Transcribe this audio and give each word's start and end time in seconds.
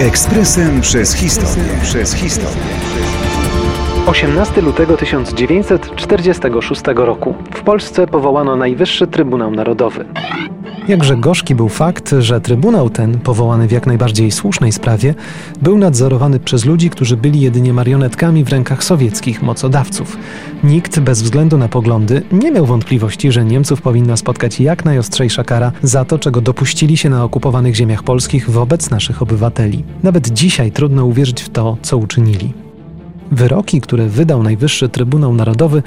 Ekspresem 0.00 0.80
przez 0.80 1.14
historię. 1.14 1.64
Przez 1.82 2.14
historię. 2.14 2.62
18 4.06 4.60
lutego 4.60 4.96
1946 4.96 6.82
roku 6.94 7.34
w 7.54 7.62
Polsce 7.62 8.06
powołano 8.06 8.56
Najwyższy 8.56 9.06
Trybunał 9.06 9.50
Narodowy. 9.50 10.04
Jakże 10.88 11.16
gorzki 11.16 11.54
był 11.54 11.68
fakt, 11.68 12.14
że 12.18 12.40
Trybunał 12.40 12.90
ten, 12.90 13.18
powołany 13.18 13.68
w 13.68 13.72
jak 13.72 13.86
najbardziej 13.86 14.30
słusznej 14.30 14.72
sprawie, 14.72 15.14
był 15.62 15.78
nadzorowany 15.78 16.40
przez 16.40 16.64
ludzi, 16.64 16.90
którzy 16.90 17.16
byli 17.16 17.40
jedynie 17.40 17.72
marionetkami 17.72 18.44
w 18.44 18.48
rękach 18.48 18.84
sowieckich 18.84 19.42
mocodawców. 19.42 20.16
Nikt, 20.64 21.00
bez 21.00 21.22
względu 21.22 21.58
na 21.58 21.68
poglądy, 21.68 22.22
nie 22.32 22.50
miał 22.50 22.66
wątpliwości, 22.66 23.32
że 23.32 23.44
Niemców 23.44 23.82
powinna 23.82 24.16
spotkać 24.16 24.60
jak 24.60 24.84
najostrzejsza 24.84 25.44
kara 25.44 25.72
za 25.82 26.04
to, 26.04 26.18
czego 26.18 26.40
dopuścili 26.40 26.96
się 26.96 27.10
na 27.10 27.24
okupowanych 27.24 27.74
ziemiach 27.74 28.02
polskich 28.02 28.50
wobec 28.50 28.90
naszych 28.90 29.22
obywateli. 29.22 29.84
Nawet 30.02 30.28
dzisiaj 30.28 30.72
trudno 30.72 31.04
uwierzyć 31.04 31.42
w 31.42 31.48
to, 31.48 31.76
co 31.82 31.98
uczynili. 31.98 32.52
Wyroki, 33.32 33.80
które 33.80 34.06
wydał 34.06 34.42
Najwyższy 34.42 34.88
Trybunał 34.88 35.34
Narodowy, 35.34 35.82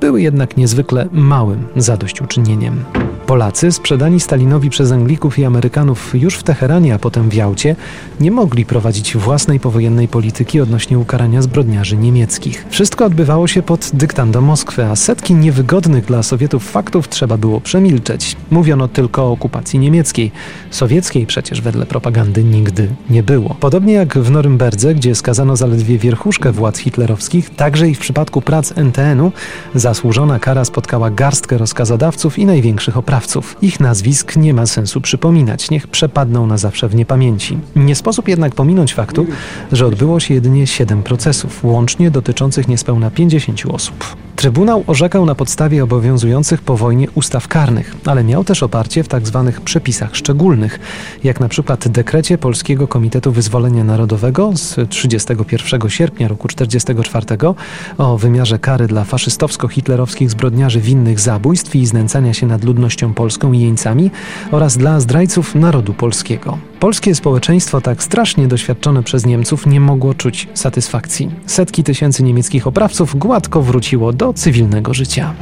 były 0.00 0.22
jednak 0.22 0.56
niezwykle 0.56 1.08
małym 1.12 1.64
zadośćuczynieniem. 1.76 2.84
Polacy, 3.32 3.72
sprzedani 3.72 4.20
Stalinowi 4.20 4.70
przez 4.70 4.92
Anglików 4.92 5.38
i 5.38 5.44
Amerykanów 5.44 6.14
już 6.14 6.34
w 6.36 6.42
Teheranie, 6.42 6.94
a 6.94 6.98
potem 6.98 7.30
w 7.30 7.34
Jałcie, 7.34 7.76
nie 8.20 8.30
mogli 8.30 8.64
prowadzić 8.64 9.16
własnej 9.16 9.60
powojennej 9.60 10.08
polityki 10.08 10.60
odnośnie 10.60 10.98
ukarania 10.98 11.42
zbrodniarzy 11.42 11.96
niemieckich. 11.96 12.66
Wszystko 12.70 13.04
odbywało 13.04 13.46
się 13.46 13.62
pod 13.62 13.90
dyktando 13.94 14.40
Moskwy, 14.40 14.84
a 14.84 14.96
setki 14.96 15.34
niewygodnych 15.34 16.04
dla 16.04 16.22
Sowietów 16.22 16.70
faktów 16.70 17.08
trzeba 17.08 17.36
było 17.36 17.60
przemilczeć. 17.60 18.36
Mówiono 18.50 18.88
tylko 18.88 19.22
o 19.22 19.32
okupacji 19.32 19.78
niemieckiej. 19.78 20.32
Sowieckiej 20.70 21.26
przecież 21.26 21.60
wedle 21.60 21.86
propagandy 21.86 22.44
nigdy 22.44 22.88
nie 23.10 23.22
było. 23.22 23.56
Podobnie 23.60 23.92
jak 23.92 24.18
w 24.18 24.30
Norymberdze, 24.30 24.94
gdzie 24.94 25.14
skazano 25.14 25.56
zaledwie 25.56 25.98
wierchuszkę 25.98 26.52
władz 26.52 26.78
hitlerowskich, 26.78 27.50
także 27.50 27.88
i 27.88 27.94
w 27.94 27.98
przypadku 27.98 28.42
prac 28.42 28.72
NTN-u 28.76 29.32
zasłużona 29.74 30.38
kara 30.38 30.64
spotkała 30.64 31.10
garstkę 31.10 31.58
rozkazodawców 31.58 32.38
i 32.38 32.46
największych 32.46 32.96
oprawców 32.96 33.21
sprawców. 33.22 33.56
Ich 33.62 33.80
nazwisk 33.80 34.36
nie 34.36 34.54
ma 34.54 34.66
sensu 34.66 35.00
przypominać, 35.00 35.70
niech 35.70 35.86
przepadną 35.86 36.46
na 36.46 36.56
zawsze 36.56 36.88
w 36.88 36.94
niepamięci. 36.94 37.58
Nie 37.76 37.94
sposób 37.94 38.28
jednak 38.28 38.54
pominąć 38.54 38.94
faktu, 38.94 39.26
że 39.72 39.86
odbyło 39.86 40.20
się 40.20 40.34
jedynie 40.34 40.66
7 40.66 41.02
procesów, 41.02 41.64
łącznie 41.64 42.10
dotyczących 42.10 42.68
niespełna 42.68 43.10
50 43.10 43.62
osób. 43.66 44.16
Trybunał 44.42 44.84
orzekał 44.86 45.26
na 45.26 45.34
podstawie 45.34 45.84
obowiązujących 45.84 46.62
po 46.62 46.76
wojnie 46.76 47.10
ustaw 47.14 47.48
karnych, 47.48 47.96
ale 48.06 48.24
miał 48.24 48.44
też 48.44 48.62
oparcie 48.62 49.04
w 49.04 49.08
tzw. 49.08 49.42
Tak 49.46 49.60
przepisach 49.60 50.16
szczególnych, 50.16 50.80
jak 51.24 51.40
na 51.40 51.48
przykład 51.48 51.88
dekrecie 51.88 52.38
Polskiego 52.38 52.88
Komitetu 52.88 53.32
Wyzwolenia 53.32 53.84
Narodowego 53.84 54.52
z 54.54 54.90
31 54.90 55.90
sierpnia 55.90 56.28
roku 56.28 56.48
1944 56.48 57.54
o 57.98 58.18
wymiarze 58.18 58.58
kary 58.58 58.86
dla 58.86 59.04
faszystowsko-hitlerowskich 59.04 60.30
zbrodniarzy 60.30 60.80
winnych 60.80 61.20
zabójstw 61.20 61.76
i 61.76 61.86
znęcania 61.86 62.34
się 62.34 62.46
nad 62.46 62.64
ludnością 62.64 63.14
polską 63.14 63.52
i 63.52 63.60
jeńcami 63.60 64.10
oraz 64.50 64.76
dla 64.76 65.00
zdrajców 65.00 65.54
narodu 65.54 65.94
polskiego. 65.94 66.58
Polskie 66.80 67.14
społeczeństwo, 67.14 67.80
tak 67.80 68.02
strasznie 68.02 68.48
doświadczone 68.48 69.02
przez 69.02 69.26
Niemców, 69.26 69.66
nie 69.66 69.80
mogło 69.80 70.14
czuć 70.14 70.48
satysfakcji. 70.54 71.30
Setki 71.46 71.84
tysięcy 71.84 72.22
niemieckich 72.22 72.66
oprawców 72.66 73.18
gładko 73.18 73.62
wróciło 73.62 74.12
do 74.12 74.31
cywilnego 74.34 74.94
życia. 74.94 75.34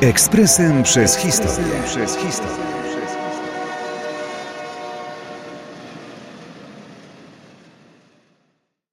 Ekspresem 0.00 0.82
przez 0.82 1.16
historię. 1.16 1.82
Przez 1.86 2.16
historię. 2.16 2.81